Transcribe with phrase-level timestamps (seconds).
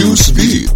[0.00, 0.72] Newsbeat.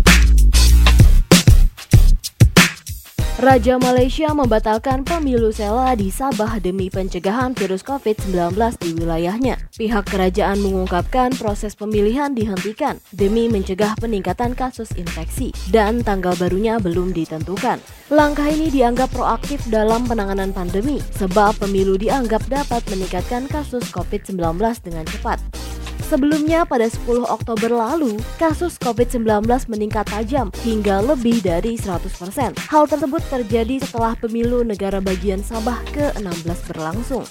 [3.40, 8.52] Raja Malaysia membatalkan pemilu Sela di Sabah demi pencegahan virus COVID-19
[8.84, 9.56] di wilayahnya.
[9.80, 17.16] Pihak kerajaan mengungkapkan proses pemilihan dihentikan demi mencegah peningkatan kasus infeksi dan tanggal barunya belum
[17.16, 17.80] ditentukan.
[18.12, 24.36] Langkah ini dianggap proaktif dalam penanganan pandemi sebab pemilu dianggap dapat meningkatkan kasus COVID-19
[24.84, 25.63] dengan cepat.
[26.04, 32.54] Sebelumnya pada 10 Oktober lalu, kasus COVID-19 meningkat tajam hingga lebih dari 100%.
[32.70, 37.26] Hal tersebut terjadi setelah pemilu negara bagian Sabah ke-16 berlangsung.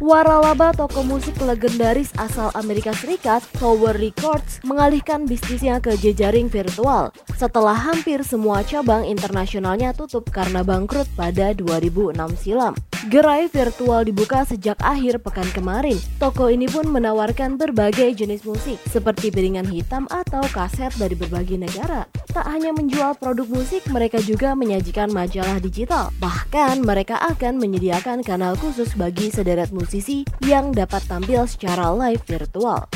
[0.00, 7.76] Waralaba toko musik legendaris asal Amerika Serikat, Tower Records, mengalihkan bisnisnya ke jejaring virtual setelah
[7.76, 12.72] hampir semua cabang internasionalnya tutup karena bangkrut pada 2006 silam.
[13.12, 16.00] Gerai virtual dibuka sejak akhir pekan kemarin.
[16.16, 22.08] Toko ini pun menawarkan berbagai jenis musik seperti piringan hitam atau kaset dari berbagai negara.
[22.30, 26.14] Tak hanya menjual produk musik, mereka juga menyajikan majalah digital.
[26.22, 32.86] Bahkan mereka akan menyediakan kanal khusus bagi sederet musisi yang dapat tampil secara live virtual.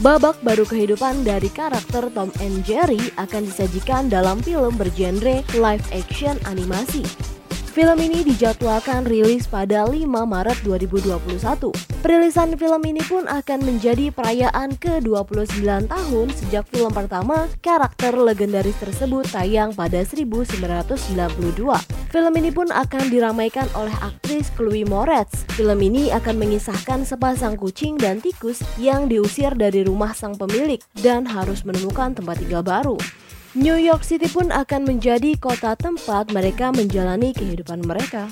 [0.00, 6.36] Babak baru kehidupan dari karakter Tom and Jerry akan disajikan dalam film bergenre live action
[6.48, 7.04] animasi.
[7.76, 11.76] Film ini dijadwalkan rilis pada 5 Maret 2021.
[12.00, 19.28] Perilisan film ini pun akan menjadi perayaan ke-29 tahun sejak film pertama karakter legendaris tersebut
[19.28, 20.56] tayang pada 1992.
[22.08, 25.44] Film ini pun akan diramaikan oleh aktris Chloe Moretz.
[25.52, 31.28] Film ini akan mengisahkan sepasang kucing dan tikus yang diusir dari rumah sang pemilik dan
[31.28, 32.96] harus menemukan tempat tinggal baru.
[33.56, 38.28] New York City pun akan menjadi kota tempat mereka menjalani kehidupan mereka.